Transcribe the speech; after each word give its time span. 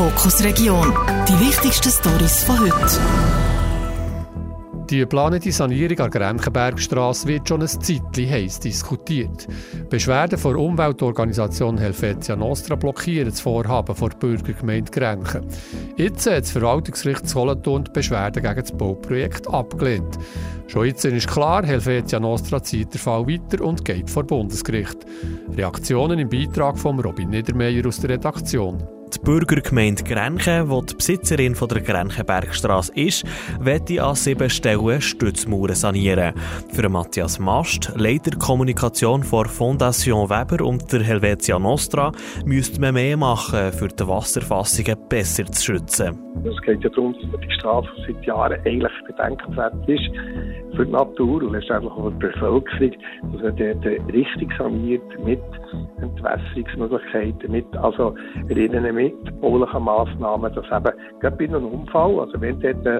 Fokus 0.00 0.42
Region. 0.42 0.94
Die 1.28 1.38
wichtigsten 1.46 1.90
Stories 1.90 2.42
von 2.44 2.58
heute. 2.58 2.98
Die 4.88 5.00
geplante 5.00 5.52
Sanierung 5.52 6.00
an 6.00 6.10
der 6.10 6.22
wird 7.26 7.46
schon 7.46 7.60
ein 7.60 7.68
Zeitchen 7.68 8.30
heiß 8.30 8.60
diskutiert. 8.60 9.46
Beschwerden 9.90 10.38
vor 10.38 10.56
Umweltorganisation 10.56 11.76
Helvetia 11.76 12.34
Nostra 12.34 12.76
blockieren 12.76 13.28
das 13.28 13.42
Vorhaben 13.42 13.94
vor 13.94 14.08
der 14.08 14.16
Bürgergemeinde 14.16 14.90
Grenchen. 14.90 15.46
Jetzt 15.98 16.24
hat 16.24 16.44
das 16.44 16.52
Verwaltungsgericht 16.52 17.28
Solothurn 17.28 17.84
die 17.84 17.90
Beschwerden 17.90 18.42
gegen 18.42 18.58
das 18.58 18.72
Bauprojekt 18.72 19.48
abgelehnt. 19.48 20.18
Schon 20.66 20.86
jetzt 20.86 21.04
ist 21.04 21.28
klar, 21.28 21.62
Helvetia 21.66 22.18
Nostra 22.18 22.62
zieht 22.62 22.94
den 22.94 23.00
Fall 23.00 23.26
weiter 23.26 23.62
und 23.62 23.84
geht 23.84 24.08
vor 24.08 24.24
Bundesgericht. 24.24 24.96
Reaktionen 25.54 26.18
im 26.20 26.30
Beitrag 26.30 26.78
von 26.78 26.98
Robin 27.00 27.28
Niedermeyer 27.28 27.86
aus 27.86 28.00
der 28.00 28.08
Redaktion. 28.08 28.82
Die 29.14 29.18
Bürgergemeinde 29.18 30.04
Grenchen, 30.04 30.70
die 30.70 30.86
die 30.86 30.94
Besitzerin 30.94 31.54
von 31.56 31.68
der 31.68 31.80
Grenchenbergstrasse 31.80 32.92
ist, 32.94 33.24
wette 33.58 34.02
an 34.02 34.14
sieben 34.14 34.48
Stellen 34.48 35.00
Stützmauern 35.00 35.74
sanieren. 35.74 36.34
Für 36.72 36.88
Matthias 36.88 37.38
Mast, 37.40 37.92
Leiter 37.96 38.36
Kommunikation 38.38 39.24
vor 39.24 39.46
Fondation 39.46 40.30
Weber 40.30 40.64
und 40.64 40.92
der 40.92 41.02
Helvetia 41.02 41.58
Nostra, 41.58 42.12
müsste 42.44 42.80
man 42.80 42.94
mehr 42.94 43.16
machen, 43.16 43.72
für 43.72 43.88
die 43.88 44.06
Wasserfassungen 44.06 44.96
besser 45.08 45.46
zu 45.46 45.62
schützen. 45.62 46.16
Es 46.44 46.62
geht 46.62 46.82
ja 46.84 46.90
darum, 46.90 47.14
dass 47.14 47.40
die 47.40 47.52
Straße 47.58 47.88
seit 48.06 48.24
Jahren 48.24 48.60
eigentlich 48.64 48.92
bedenkenswert 49.06 49.88
ist 49.88 50.10
für 50.76 50.86
die 50.86 50.92
Natur 50.92 51.42
und 51.42 51.52
letztendlich 51.52 51.92
auch 51.92 52.04
für 52.04 52.10
die 52.12 52.26
Bevölkerung, 52.26 52.92
dass 53.32 53.42
man 53.42 53.56
dort 53.56 54.12
richtig 54.12 54.50
saniert 54.58 55.02
mit 55.24 55.40
Entwässerungsmöglichkeiten, 56.00 57.50
mit, 57.50 57.76
also 57.76 58.14
erinnern 58.48 58.94
mit 58.94 59.40
baulichen 59.40 59.82
Massnahmen, 59.84 60.52
dass 60.54 60.64
eben 60.66 60.96
gerade 61.20 61.36
bei 61.36 61.44
einem 61.44 61.66
Unfall, 61.66 62.20
also 62.20 62.40
wenn 62.40 62.60
dort 62.60 62.86
äh, 62.86 62.96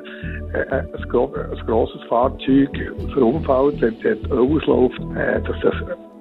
äh, 0.52 0.66
ein, 0.70 0.88
ein 0.94 1.66
grosses 1.66 2.02
Fahrzeug 2.08 2.70
verunfallt, 3.12 3.80
wenn 3.80 3.96
dort 4.02 4.32
ausläuft, 4.32 5.00
dass 5.46 5.60
das 5.62 5.74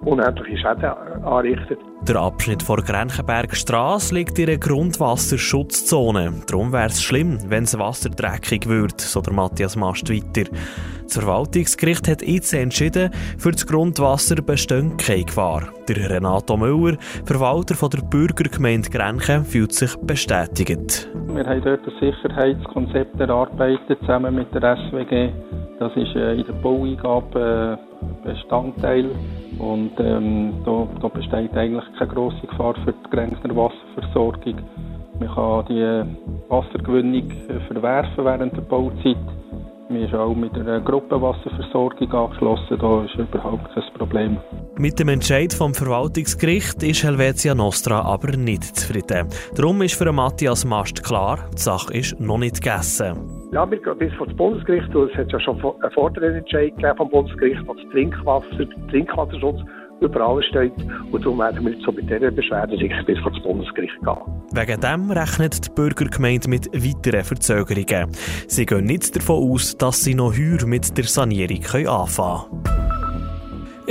unendliche 0.06 0.58
Schäden 0.58 0.92
anrichtet. 1.24 1.80
Der 2.08 2.16
Abschnitt 2.16 2.64
vor 2.64 2.78
Grenchenbergstrasse 2.78 4.16
liegt 4.16 4.40
in 4.40 4.48
einer 4.48 4.58
Grundwasserschutzzone. 4.58 6.34
Darum 6.48 6.72
wäre 6.72 6.88
es 6.88 7.04
schlimm, 7.04 7.40
wenn 7.50 7.66
das 7.66 7.78
Wasser 7.78 8.10
dreckig 8.10 8.70
wird, 8.70 9.02
so 9.02 9.22
der 9.22 9.34
Matthias 9.34 9.76
Mast 9.76 10.10
weiter. 10.10 10.50
Das 11.04 11.18
Verwaltungsgericht 11.18 12.08
hat 12.08 12.22
jetzt 12.22 12.54
entschieden, 12.54 13.12
für 13.38 13.52
das 13.52 13.68
Grundwasser 13.68 14.36
besteht 14.42 14.98
keine 14.98 15.26
Gefahr. 15.26 15.74
Der 15.88 16.10
Renato 16.10 16.56
Müller, 16.56 16.98
Verwalter 17.26 17.76
von 17.76 17.90
der 17.90 18.02
Bürgergemeinde 18.04 18.90
Grenchen, 18.90 19.44
fühlt 19.44 19.74
sich 19.74 19.96
bestätigt. 19.98 21.10
Wir 21.28 21.46
haben 21.46 21.62
dort 21.64 21.82
ein 21.86 21.94
Sicherheitskonzept 22.00 23.20
erarbeitet, 23.20 24.00
zusammen 24.02 24.36
mit 24.36 24.54
der 24.54 24.78
SWG. 24.78 25.32
Das 25.80 25.92
ist 25.96 26.16
äh, 26.16 26.36
in 26.36 26.46
der 26.46 26.54
Baueingabe 26.54 27.78
äh, 27.78 28.28
Bestandteil 28.28 29.12
und 29.60 29.92
ähm, 30.00 30.54
da, 30.66 30.88
da, 31.02 31.08
besteht 31.10 31.54
eigentlich 31.54 31.84
keine 31.98 32.12
grosse 32.12 32.48
Gefahr 32.48 32.76
für 32.86 32.94
die 32.94 33.10
Grenzer 33.10 33.56
Wasserversorgung. 33.56 34.56
Man 35.20 35.30
kann 35.36 35.66
die 35.68 36.50
Wassergewinnung 36.50 37.30
äh, 37.30 37.60
verwerfen 37.68 38.26
während 38.26 38.56
der 38.56 38.62
Bauzeit. 38.62 39.18
Wir 39.92 40.02
sind 40.02 40.16
auch 40.20 40.36
mit 40.36 40.54
einer 40.54 40.80
Gruppenwasserversorgung 40.82 42.12
angeschlossen, 42.12 42.78
da 42.80 43.04
ist 43.06 43.16
überhaupt 43.16 43.74
kein 43.74 43.84
Problem. 43.98 44.38
Mit 44.78 45.00
dem 45.00 45.10
Entscheid 45.10 45.52
vom 45.52 45.74
Verwaltungsgericht 45.74 46.84
ist 46.84 47.04
Helvetia 47.04 47.56
Nostra 47.56 48.04
aber 48.04 48.38
nicht 48.38 48.64
zufrieden. 48.64 49.28
Darum 49.56 49.82
ist 49.82 49.96
für 49.96 50.12
Matthias 50.12 50.64
Mast 50.64 51.04
klar, 51.04 51.40
die 51.56 51.62
Sache 51.62 51.92
ist 51.98 52.20
noch 52.20 52.38
nicht 52.38 52.62
gegessen. 52.62 53.18
Ja, 53.52 53.70
wir 53.70 53.82
gehen 53.82 53.98
bis 53.98 54.14
vor 54.14 54.28
das 54.28 54.36
Bundesgericht. 54.36 54.94
Es 54.94 55.18
hat 55.18 55.32
ja 55.32 55.40
schon 55.40 55.60
einen 55.60 55.92
Vorderentscheid 55.92 56.76
gegeben 56.76 56.96
vom 56.96 57.10
Bundesgericht, 57.10 57.62
was 57.66 57.78
Trinkwasser, 57.92 58.70
Trinkwasserschutz 58.92 59.60
über 60.02 60.22
alles 60.22 60.46
steht. 60.46 60.74
Und 61.12 61.24
darum 61.24 61.40
werden 61.40 61.66
wir 61.66 61.74
jetzt 61.74 61.84
so 61.84 61.92
mit 61.92 62.10
dieser 62.10 62.32
Beschwerde 62.32 62.78
sicher 62.78 63.04
bis 63.04 63.20
vor 63.20 63.32
das 63.32 63.42
Bundesgericht 63.44 64.00
gehen. 64.02 64.18
Wegen 64.52 64.82
dem 64.82 65.12
rechnet 65.12 65.66
die 65.66 65.72
Bürgergemeinde 65.72 66.50
mit 66.50 66.68
weiteren 66.74 67.24
Verzögerungen. 67.24 68.12
Sie 68.48 68.66
gehen 68.66 68.86
nicht 68.86 69.16
davon 69.16 69.52
aus, 69.52 69.78
dass 69.78 70.04
sie 70.04 70.16
noch 70.16 70.34
heuer 70.38 70.66
mit 70.66 70.98
der 70.98 71.06
Sanierung 71.06 71.88
anfangen 71.88 72.64
können. 72.64 72.99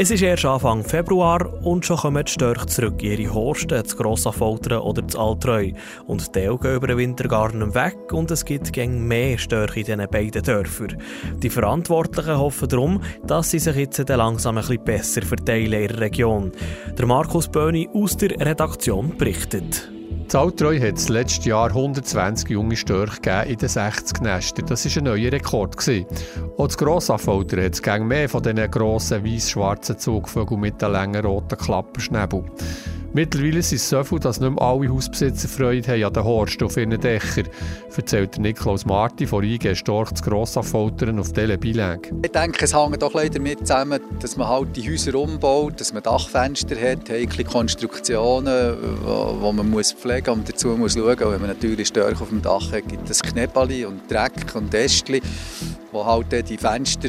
Es 0.00 0.12
ist 0.12 0.22
erst 0.22 0.44
Anfang 0.44 0.84
Februar 0.84 1.52
und 1.64 1.84
schon 1.84 1.96
kommen 1.96 2.24
die 2.24 2.30
Störche 2.30 2.66
zurück 2.66 3.02
in 3.02 3.18
ihre 3.18 3.34
Horsten, 3.34 3.84
zu 3.84 3.96
Grossaffoltern 3.96 4.78
oder 4.78 5.08
zu 5.08 5.18
Altreu. 5.18 5.72
Und 6.06 6.36
die 6.36 6.42
gehen 6.42 6.76
über 6.76 6.86
den 6.86 6.98
Winter 6.98 7.26
gar 7.26 7.52
nicht 7.52 7.74
weg 7.74 8.12
und 8.12 8.30
es 8.30 8.44
gibt 8.44 8.72
gegen 8.72 9.08
mehr 9.08 9.36
Störche 9.38 9.80
in 9.80 9.86
diesen 9.86 10.08
beiden 10.08 10.44
Dörfern. 10.44 11.02
Die 11.42 11.50
Verantwortlichen 11.50 12.38
hoffen 12.38 12.68
darum, 12.68 13.02
dass 13.26 13.50
sie 13.50 13.58
sich 13.58 13.74
jetzt 13.74 14.08
langsam 14.08 14.58
ein 14.58 14.62
bisschen 14.62 14.84
besser 14.84 15.22
verteilen 15.22 15.72
in 15.72 15.82
ihrer 15.82 16.00
Region. 16.00 16.52
Der 16.96 17.06
Markus 17.06 17.48
Böhni 17.48 17.88
aus 17.92 18.16
der 18.16 18.38
Redaktion 18.38 19.18
berichtet. 19.18 19.90
Zaltreu 20.28 20.78
hat 20.78 20.98
es 20.98 21.08
letztes 21.08 21.46
Jahr 21.46 21.68
120 21.68 22.50
junge 22.50 22.76
Störche 22.76 23.46
in 23.48 23.56
den 23.56 23.68
60 23.68 24.20
Nestern. 24.20 24.66
Das 24.66 24.84
war 24.84 25.00
ein 25.00 25.04
neuer 25.04 25.32
Rekord. 25.32 25.78
Gewesen. 25.78 26.04
Auch 26.58 26.66
das 26.66 26.76
Grossaffolter 26.76 27.64
hat 27.64 27.72
es 27.72 28.00
mehr 28.00 28.28
von 28.28 28.42
diesen 28.42 28.70
grossen 28.70 29.24
weiß-schwarzen 29.24 29.98
Zugvögeln 29.98 30.60
mit 30.60 30.82
den 30.82 30.92
langen 30.92 31.24
roten 31.24 31.56
Klapperschnäbel. 31.56 32.44
Mittlerweile 33.14 33.60
ist 33.60 33.72
es 33.72 33.88
so 33.88 34.04
viel, 34.04 34.18
dass 34.18 34.38
nicht 34.38 34.50
mehr 34.50 34.62
alle 34.62 34.88
Hausbesitzer 34.88 35.48
Freude 35.48 35.88
haben 35.88 36.04
an 36.04 36.12
den 36.12 36.24
Horst 36.24 36.62
auf 36.62 36.76
ihren 36.76 37.00
Dächern, 37.00 37.48
erzählt 37.96 38.38
Niklaus 38.38 38.84
Marti 38.84 39.26
von 39.26 39.42
IG 39.42 39.74
Storch 39.74 40.12
zu 40.12 40.22
Grossaffoltern 40.22 41.18
auf 41.18 41.32
Tele 41.32 41.56
Bilag. 41.56 42.12
Ich 42.22 42.30
denke, 42.30 42.64
es 42.66 42.74
hängt 42.74 43.02
doch 43.02 43.14
leider 43.14 43.38
damit 43.38 43.60
zusammen, 43.60 44.00
dass 44.20 44.36
man 44.36 44.48
halt 44.48 44.76
die 44.76 44.88
Häuser 44.90 45.14
umbaut, 45.14 45.80
dass 45.80 45.94
man 45.94 46.02
Dachfenster 46.02 46.76
hat, 46.76 47.08
heikle 47.08 47.44
Konstruktionen, 47.44 48.76
die 48.76 49.52
man 49.52 49.70
muss 49.70 49.92
pflegen 49.92 50.30
und 50.30 50.48
dazu 50.48 50.68
muss 50.68 50.92
schauen, 50.92 51.18
wenn 51.18 51.40
man 51.40 51.48
natürlich 51.48 51.88
Störche 51.88 52.22
auf 52.22 52.28
dem 52.28 52.42
Dach 52.42 52.72
hat, 52.72 52.88
gibt 52.88 53.08
es 53.08 53.22
Knäppali 53.22 53.86
und 53.86 54.08
Dreck 54.10 54.54
und 54.54 54.72
Ästchen, 54.74 55.20
wo 55.92 56.04
halt 56.04 56.26
die 56.48 56.58
Fenster 56.58 57.08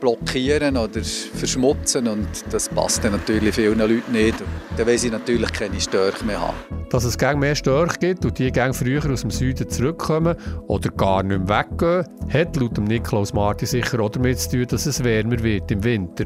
blockieren 0.00 0.76
oder 0.76 1.02
verschmutzen 1.02 2.08
und 2.08 2.28
das 2.50 2.68
passt 2.68 3.04
dann 3.04 3.12
natürlich 3.12 3.54
vielen 3.54 3.78
Leuten 3.78 4.12
nicht. 4.12 4.36
dann 4.76 4.86
wollen 4.86 4.98
sie 4.98 5.10
natürlich 5.10 5.52
keine 5.52 5.80
Störche 5.80 6.24
mehr 6.24 6.40
haben. 6.40 6.56
Dass 6.90 7.04
es 7.04 7.18
gegen 7.18 7.40
mehr 7.40 7.54
Störche 7.54 7.98
gibt 7.98 8.24
und 8.24 8.38
die 8.38 8.50
gegen 8.50 8.72
früher 8.72 9.04
aus 9.10 9.20
dem 9.20 9.30
Süden 9.30 9.68
zurückkommen 9.68 10.36
oder 10.66 10.90
gar 10.90 11.22
nicht 11.22 11.46
mehr 11.46 11.60
weggehen, 11.60 12.06
hat 12.32 12.56
laut 12.56 12.78
Niklaus 12.78 13.32
Marti 13.32 13.66
sicher 13.66 14.00
auch 14.00 14.10
damit 14.10 14.38
zu 14.38 14.50
tun, 14.56 14.66
dass 14.68 14.86
es 14.86 15.04
wärmer 15.04 15.42
wird 15.42 15.70
im 15.70 15.84
Winter. 15.84 16.24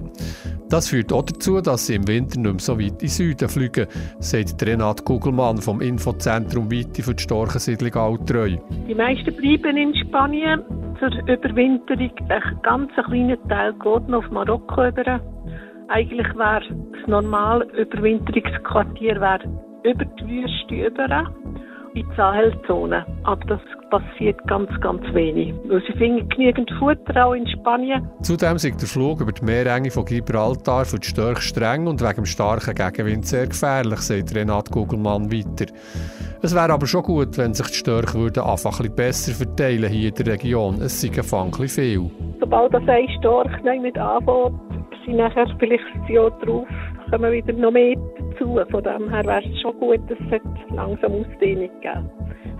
Das 0.68 0.88
führt 0.88 1.12
auch 1.12 1.22
dazu, 1.22 1.60
dass 1.60 1.86
sie 1.86 1.96
im 1.96 2.06
Winter 2.06 2.38
nicht 2.38 2.52
mehr 2.52 2.60
so 2.60 2.78
weit 2.78 2.92
in 2.92 2.98
den 2.98 3.08
Süden 3.08 3.48
fliegen, 3.48 3.86
sagt 4.20 4.62
Renat 4.62 5.04
Kugelmann 5.04 5.58
vom 5.58 5.80
Infozentrum 5.80 6.70
Weite 6.70 7.02
für 7.02 7.14
die 7.14 7.22
Storchensiedlung 7.22 7.94
Altreu. 7.94 8.56
Die 8.88 8.94
meisten 8.94 9.34
bleiben 9.34 9.76
in 9.76 9.94
Spanien 9.96 10.62
zur 10.98 11.10
Überwinterung. 11.28 12.10
Ein 12.28 12.58
ganz 12.62 12.92
kleiner 12.92 13.48
Teil 13.48 13.72
geht 13.74 14.08
noch 14.08 14.24
auf 14.24 14.30
Marokko 14.30 14.88
über. 14.88 15.20
Eigentlich 15.88 16.34
wäre 16.36 16.62
das 16.92 17.06
normale 17.06 17.64
Überwinterungsquartier 17.76 19.16
über 19.84 20.04
die 20.04 20.28
Wüste 20.28 20.86
über 20.86 21.26
in 21.94 22.08
die 22.08 22.16
Sahelzone. 22.16 23.04
Aber 23.24 23.44
das 23.46 23.60
passiert 23.90 24.40
ganz, 24.46 24.70
ganz 24.80 25.02
wenig. 25.12 25.54
Weil 25.68 25.82
sie 25.86 25.92
finden 25.98 26.28
genügend 26.28 26.70
Futter 26.78 27.26
auch 27.26 27.34
in 27.34 27.46
Spanien. 27.46 28.08
Zudem 28.22 28.56
ist 28.56 28.64
der 28.64 28.88
Flug 28.88 29.20
über 29.20 29.32
die 29.32 29.44
Meerenge 29.44 29.90
von 29.90 30.04
Gibraltar 30.04 30.84
für 30.84 30.98
die 30.98 31.08
Störche 31.08 31.42
streng 31.42 31.86
und 31.86 32.00
wegen 32.00 32.14
dem 32.14 32.26
starken 32.26 32.74
Gegenwind 32.74 33.26
sehr 33.26 33.46
gefährlich, 33.46 34.00
sagt 34.00 34.34
Renat 34.34 34.70
Gugelmann 34.70 35.30
weiter. 35.30 35.72
Es 36.42 36.54
wäre 36.54 36.72
aber 36.72 36.86
schon 36.86 37.02
gut, 37.02 37.38
wenn 37.38 37.54
sich 37.54 37.68
die 37.68 37.74
Störche 37.74 38.14
würden 38.14 38.42
einfach 38.42 38.80
ein 38.80 38.94
besser 38.94 39.32
verteilen 39.32 39.90
hier 39.90 40.08
in 40.08 40.14
der 40.14 40.26
Region. 40.26 40.80
Es 40.82 41.00
sei 41.00 41.08
ein 41.08 41.68
viel. 41.68 42.10
Sobald 42.40 42.74
das 42.74 42.82
ein 42.88 43.08
Storch 43.18 43.62
nicht 43.62 43.96
anfängt, 43.96 44.60
sind 45.06 45.16
nachher 45.16 45.46
vielleicht 45.58 45.84
das 46.00 46.08
Jahr 46.08 46.30
drauf 46.40 46.66
kommen 47.12 47.32
wieder 47.32 47.52
noch 47.52 47.70
mehr 47.70 47.94
dazu. 48.30 48.58
Von 48.70 48.82
dem 48.82 49.10
her 49.10 49.24
wäre 49.24 49.42
es 49.44 49.60
schon 49.60 49.78
gut, 49.78 50.00
dass 50.08 50.18
es 50.30 50.74
langsam 50.74 51.12
Ausdehnung 51.12 51.70
geben 51.80 52.10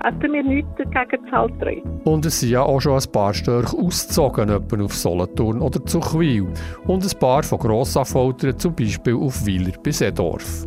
Hätten 0.05 0.33
wir 0.33 0.43
nichts 0.43 0.71
dagegen 0.77 1.25
zu 1.27 1.33
halten. 1.33 2.01
Und 2.05 2.27
es 2.27 2.41
sind 2.41 2.51
ja 2.51 2.63
auch 2.63 2.81
schon 2.81 2.95
ein 2.95 3.13
paar 3.13 3.35
Störche 3.35 3.77
ausgezogen, 3.77 4.49
etwa 4.49 4.85
auf 4.85 4.95
Solothurn 4.95 5.61
oder 5.61 5.85
zu 5.85 6.01
Chwil. 6.01 6.47
Und 6.87 7.05
ein 7.05 7.19
paar 7.19 7.43
von 7.43 7.59
Grossaffoltern, 7.59 8.59
zum 8.59 8.75
Beispiel 8.75 9.15
auf 9.15 9.47
Wieler 9.47 9.73
bis 9.83 10.01
Edorf. 10.01 10.67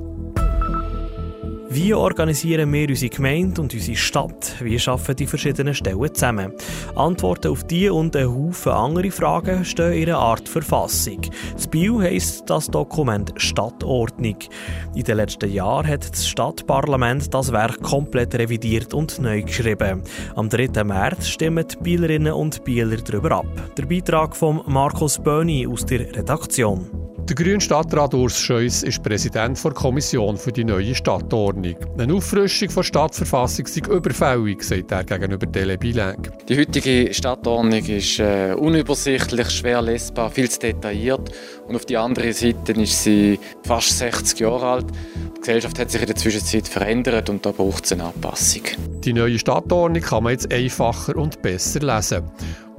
Wie 1.75 1.94
organisieren 1.94 2.72
wir 2.72 2.88
unsere 2.88 3.10
Gemeinde 3.10 3.60
und 3.60 3.74
unsere 3.74 3.98
Stadt? 3.98 4.56
Wie 4.62 4.80
schaffen 4.80 5.13
die 5.13 5.27
verschiedenen 5.27 5.74
Stellen 5.74 6.13
zusammen? 6.13 6.54
Antworten 6.95 7.50
auf 7.50 7.66
diese 7.66 7.94
und 7.94 8.16
einen 8.16 8.33
Haufen 8.33 8.72
andere 8.72 9.12
Fragen 9.12 9.66
stehen 9.66 9.92
in 9.92 10.07
einer 10.07 10.19
Art 10.19 10.48
Verfassung. 10.48 11.19
Das 11.54 11.68
Bio 11.68 12.00
heisst 12.00 12.50
das 12.50 12.68
Dokument 12.68 13.33
Stadtordnung. 13.36 14.38
In 14.95 15.04
den 15.04 15.18
letzten 15.18 15.51
Jahren 15.51 15.86
hat 15.86 16.10
das 16.10 16.25
Stadtparlament 16.25 17.33
das 17.33 17.51
Werk 17.51 17.81
komplett 17.81 18.33
revidiert 18.36 18.94
und 18.94 19.19
neu 19.19 19.42
geschrieben. 19.42 20.01
Am 20.38 20.48
3. 20.48 20.81
März 20.81 21.28
stimmen 21.28 21.66
die 21.68 21.83
Bielerinnen 21.83 22.31
und 22.31 22.63
Bieler 22.63 22.95
darüber 22.95 23.31
ab. 23.31 23.75
Der 23.75 23.86
Beitrag 23.86 24.33
von 24.33 24.62
Markus 24.66 25.19
Böni 25.19 25.68
aus 25.68 25.86
der 25.86 26.00
Redaktion. 26.16 27.15
Der 27.27 27.36
grüne 27.36 27.60
Stadtrat 27.60 28.13
Urs 28.13 28.39
Scheuss 28.39 28.83
ist 28.83 29.01
Präsident 29.01 29.63
der 29.63 29.72
Kommission 29.72 30.38
für 30.38 30.51
die 30.51 30.63
neue 30.63 30.94
Stadtordnung. 30.94 31.75
Eine 31.98 32.13
Auffrischung 32.13 32.69
der 32.75 32.83
Stadtverfassung 32.83 33.66
sei 33.66 33.81
überfällig, 33.89 34.62
sagt 34.62 34.92
er 34.92 35.04
gegenüber 35.04 35.51
Tele 35.51 35.75
Bilang. 35.75 36.27
Die 36.48 36.56
heutige 36.56 37.12
Stadtordnung 37.16 37.83
ist 37.83 38.19
äh, 38.19 38.54
unübersichtlich, 38.54 39.50
schwer 39.50 39.81
lesbar, 39.81 40.30
viel 40.30 40.51
zu 40.51 40.60
detailliert. 40.60 41.31
Und 41.68 41.75
auf 41.75 41.86
der 41.88 42.01
anderen 42.01 42.31
Seite 42.31 42.74
ist 42.74 43.04
sie 43.04 43.39
fast 43.63 43.98
60 43.98 44.42
Jahre 44.42 44.68
alt. 44.68 44.86
Die 45.36 45.39
Gesellschaft 45.39 45.80
hat 45.80 45.89
sich 45.89 46.01
in 46.01 46.07
der 46.07 46.16
Zwischenzeit 46.16 46.68
verändert 46.68 47.31
und 47.31 47.44
da 47.44 47.51
braucht 47.51 47.86
es 47.86 47.92
eine 47.92 48.04
Anpassung. 48.04 48.62
Die 49.06 49.13
neue 49.13 49.38
Stadtordnung 49.38 50.02
kann 50.02 50.24
man 50.24 50.31
jetzt 50.31 50.52
einfacher 50.52 51.16
und 51.16 51.40
besser 51.44 51.80
lesen. 51.80 52.24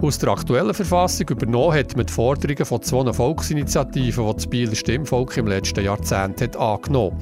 Aus 0.02 0.18
der 0.18 0.30
aktuellen 0.30 0.74
Verfassung 0.74 1.28
übernommen 1.30 1.78
hat 1.78 1.96
man 1.96 2.04
die 2.04 2.12
Forderungen 2.12 2.64
von 2.64 2.82
zwei 2.82 3.12
Volksinitiativen, 3.12 4.26
die 4.26 4.34
das 4.34 4.46
Bieler 4.48 4.74
Stimmvolk 4.74 5.36
im 5.36 5.46
letzten 5.46 5.84
Jahrzehnt 5.84 6.42
hat 6.42 6.56
angenommen 6.56 7.16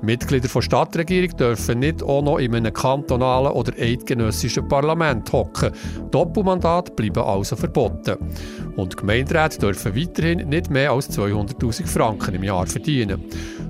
Mitglieder 0.00 0.48
der 0.48 0.62
Stadtregierung 0.62 1.36
dürfen 1.36 1.80
nicht 1.80 2.02
auch 2.02 2.22
noch 2.22 2.38
in 2.38 2.54
einem 2.54 2.72
kantonalen 2.72 3.52
oder 3.52 3.72
eidgenössischen 3.78 4.68
Parlament 4.68 5.30
hocken. 5.32 5.72
Doppelmandat 6.10 6.94
bleiben 6.94 7.22
also 7.22 7.56
verboten. 7.56 8.16
Und 8.76 8.96
Gemeinderäte 8.96 9.58
dürfen 9.58 9.96
weiterhin 9.96 10.48
nicht 10.48 10.70
mehr 10.70 10.92
als 10.92 11.10
200.000 11.10 11.86
Franken 11.86 12.34
im 12.34 12.44
Jahr 12.44 12.66
verdienen. 12.66 13.24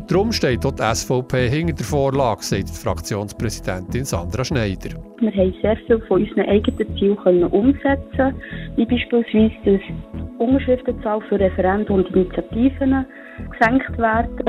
Darum 0.09 0.33
steht 0.33 0.65
dort 0.65 0.79
die 0.79 0.95
SVP 0.95 1.51
hinter 1.51 1.75
der 1.75 1.85
Vorlage, 1.85 2.43
sagt 2.43 2.71
die 2.71 2.73
Fraktionspräsidentin 2.73 4.07
Sandra 4.07 4.43
Schneider. 4.43 4.97
Wir 5.21 5.31
haben 5.33 5.55
sehr 5.61 5.77
viel 5.87 6.01
von 6.09 6.23
unseren 6.23 6.49
eigenen 6.49 6.97
Zielen 6.97 7.45
umsetzen 7.45 8.35
wie 8.77 8.87
beispielsweise, 8.87 9.53
dass 9.67 9.81
die 9.83 10.43
Unterschriftenzahl 10.43 11.21
für 11.29 11.39
Referenden 11.39 11.95
und 11.95 12.09
Initiativen 12.17 13.05
gesenkt 13.53 13.99
werden, 13.99 14.41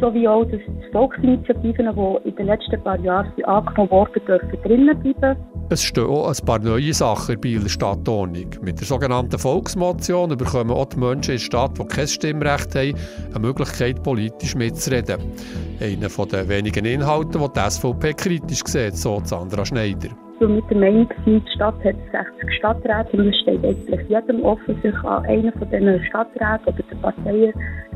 sowie 0.00 0.26
auch, 0.26 0.44
dass 0.44 0.60
die 0.66 0.92
Volksinitiativen, 0.92 1.90
die 1.94 2.28
in 2.28 2.36
den 2.36 2.46
letzten 2.46 2.82
paar 2.82 2.98
Jahren 3.00 3.30
angenommen 3.44 3.90
wurden, 3.90 4.24
dürfen 4.26 4.62
drinnen 4.64 4.98
bleiben. 4.98 5.36
Es 5.68 5.82
stehen 5.82 6.04
auch 6.04 6.28
ein 6.28 6.46
paar 6.46 6.58
neue 6.58 6.92
Sachen 6.92 7.38
in 7.42 7.62
der 7.62 7.68
Stadtordnung. 7.68 8.46
Mit 8.62 8.80
der 8.80 8.86
sogenannten 8.86 9.38
Volksmotion 9.38 10.36
bekommen 10.36 10.70
auch 10.70 10.86
die 10.86 10.98
Menschen 10.98 11.32
in 11.32 11.38
der 11.38 11.44
Stadt, 11.44 11.78
die 11.78 11.84
kein 11.86 12.06
Stimmrecht 12.06 12.74
haben, 12.74 12.94
eine 13.30 13.38
Möglichkeit, 13.40 14.02
politisch 14.02 14.54
mitzureden. 14.54 15.18
Einer 15.80 16.08
der 16.26 16.48
wenigen 16.48 16.84
Inhalte, 16.84 17.38
die 17.38 17.48
die 17.54 17.70
SVP 17.70 18.12
kritisch 18.14 18.64
sieht, 18.66 18.96
so 18.96 19.20
Sandra 19.24 19.64
Schneider. 19.64 20.10
Wir 20.38 20.48
mit 20.48 20.64
der 20.68 20.76
Meinung, 20.76 21.08
die 21.24 21.42
Stadt 21.54 21.76
hat 21.84 21.96
60 22.10 22.58
Stadträte 22.58 23.16
und 23.16 23.28
es 23.28 23.36
steht 23.40 23.64
eigentlich 23.64 24.08
jedem 24.08 24.44
offen, 24.44 24.76
sich 24.82 24.94
an 25.04 25.24
einen 25.24 25.52
von 25.52 25.70
diesen 25.70 26.04
Stadträten 26.04 26.66
oder 26.66 26.82
den 26.82 27.00
Parteien 27.00 27.52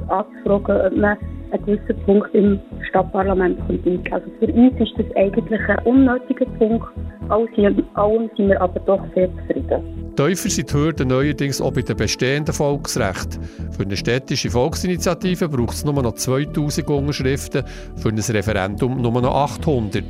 anzufragen, 0.08 0.86
ob 0.86 0.96
man 0.96 1.18
einen 1.56 1.66
gewissen 1.66 2.04
Punkt 2.04 2.34
im 2.34 2.60
Stadtparlament 2.88 3.58
kommt. 3.66 4.12
Also 4.12 4.26
für 4.38 4.52
uns 4.52 4.80
ist 4.80 4.92
das 4.96 5.16
eigentlich 5.16 5.60
ein 5.68 5.78
unnötiger 5.84 6.46
Punkt. 6.58 6.86
Alles 7.28 7.48
in 7.56 7.84
allem 7.94 8.30
sind 8.36 8.48
wir 8.48 8.60
aber 8.60 8.80
doch 8.80 9.02
sehr 9.14 9.28
zufrieden. 9.36 10.06
Tiefer 10.16 10.48
sind 10.48 10.70
die 10.70 10.74
Hürden 10.74 11.08
neuerdings 11.08 11.60
auch 11.60 11.72
bei 11.72 11.82
den 11.82 11.96
bestehenden 11.96 12.54
Volksrechten. 12.54 13.42
Für 13.76 13.82
eine 13.82 13.96
städtische 13.96 14.50
Volksinitiative 14.50 15.48
braucht 15.48 15.74
es 15.74 15.84
nur 15.84 16.02
noch 16.02 16.14
2000 16.14 16.88
Unterschriften, 16.88 17.64
für 17.96 18.08
ein 18.08 18.18
Referendum 18.18 19.00
nur 19.00 19.20
noch 19.20 19.34
800. 19.34 20.04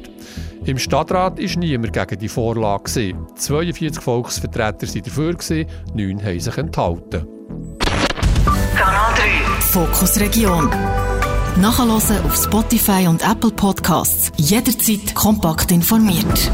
Im 0.64 0.78
Stadtrat 0.78 1.38
war 1.38 1.58
niemand 1.58 1.92
gegen 1.92 2.18
die 2.20 2.28
Vorlage. 2.28 3.14
42 3.34 4.02
Volksvertreter 4.02 4.86
waren 4.86 5.02
dafür, 5.04 5.66
9 5.94 6.24
haben 6.24 6.40
sich 6.40 6.56
enthalten. 6.56 7.26
Kanal 8.76 9.14
3 9.14 9.26
Fokus 9.60 10.20
Region. 10.20 10.70
Nachhören 11.58 11.90
auf 11.90 12.36
Spotify 12.36 13.06
und 13.08 13.22
Apple 13.22 13.50
Podcasts. 13.50 14.30
Jederzeit 14.36 15.14
kompakt 15.14 15.72
informiert. 15.72 16.50